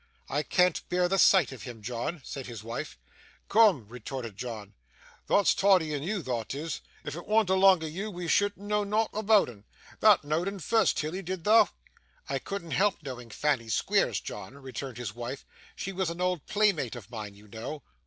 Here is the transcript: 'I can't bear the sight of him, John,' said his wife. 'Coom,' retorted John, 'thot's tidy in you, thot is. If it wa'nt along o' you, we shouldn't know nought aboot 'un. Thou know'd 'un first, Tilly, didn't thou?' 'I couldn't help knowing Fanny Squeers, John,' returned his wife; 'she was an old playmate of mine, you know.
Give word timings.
'I 0.29 0.41
can't 0.49 0.89
bear 0.89 1.07
the 1.07 1.19
sight 1.19 1.51
of 1.51 1.61
him, 1.61 1.83
John,' 1.83 2.21
said 2.25 2.47
his 2.47 2.63
wife. 2.63 2.97
'Coom,' 3.47 3.87
retorted 3.87 4.35
John, 4.35 4.73
'thot's 5.27 5.53
tidy 5.53 5.93
in 5.93 6.01
you, 6.01 6.23
thot 6.23 6.55
is. 6.55 6.81
If 7.03 7.15
it 7.15 7.27
wa'nt 7.27 7.51
along 7.51 7.83
o' 7.83 7.85
you, 7.85 8.09
we 8.09 8.27
shouldn't 8.27 8.65
know 8.65 8.83
nought 8.83 9.11
aboot 9.13 9.47
'un. 9.47 9.63
Thou 9.99 10.17
know'd 10.23 10.47
'un 10.47 10.57
first, 10.57 10.97
Tilly, 10.97 11.21
didn't 11.21 11.43
thou?' 11.43 11.69
'I 12.29 12.39
couldn't 12.39 12.71
help 12.71 13.03
knowing 13.03 13.29
Fanny 13.29 13.69
Squeers, 13.69 14.19
John,' 14.21 14.57
returned 14.57 14.97
his 14.97 15.13
wife; 15.13 15.45
'she 15.75 15.91
was 15.91 16.09
an 16.09 16.19
old 16.19 16.47
playmate 16.47 16.95
of 16.95 17.11
mine, 17.11 17.35
you 17.35 17.47
know. 17.47 17.83